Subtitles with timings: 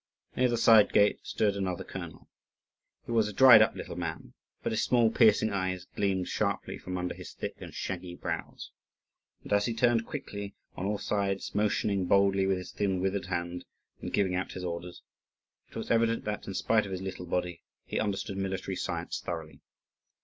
[0.35, 2.27] Near the side gate stood another colonel.
[3.05, 6.97] He was a dried up little man, but his small, piercing eyes gleamed sharply from
[6.97, 8.71] under his thick and shaggy brows,
[9.43, 13.63] and as he turned quickly on all sides, motioning boldly with his thin, withered hand,
[14.01, 15.03] and giving out his orders,
[15.69, 19.61] it was evident that, in spite of his little body, he understood military science thoroughly.